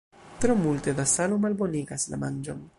Tro 0.43 0.55
multe 0.61 0.95
da 1.01 1.05
salo 1.15 1.37
malbonigas 1.45 2.09
la 2.15 2.23
manĝon. 2.27 2.69